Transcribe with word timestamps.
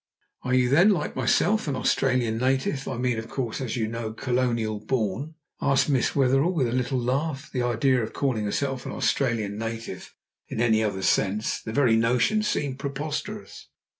"Are 0.41 0.55
you 0.55 0.67
then, 0.67 0.89
like 0.89 1.15
myself, 1.15 1.67
an 1.67 1.75
Australian 1.75 2.39
native? 2.39 2.87
I 2.87 2.97
mean, 2.97 3.19
of 3.19 3.29
course, 3.29 3.61
as 3.61 3.77
you 3.77 3.87
know, 3.87 4.13
colonial 4.13 4.79
born?" 4.79 5.35
asked 5.61 5.89
Miss 5.89 6.15
Wetherell 6.15 6.55
with 6.55 6.65
a 6.67 6.71
little 6.71 6.97
laugh. 6.97 7.51
The 7.51 7.61
idea 7.61 8.01
of 8.01 8.07
her 8.09 8.13
calling 8.13 8.45
herself 8.45 8.87
an 8.87 8.93
Australian 8.93 9.59
native 9.59 10.15
in 10.47 10.59
any 10.59 10.81
other 10.83 11.03
sense! 11.03 11.61
The 11.61 11.71
very 11.71 11.97
notion 11.97 12.41
seemed 12.41 12.79
preposterous. 12.79 13.67